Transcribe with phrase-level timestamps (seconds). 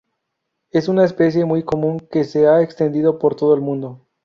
[0.71, 4.01] Es una especie muy común que se ha extendido por todo el mundo.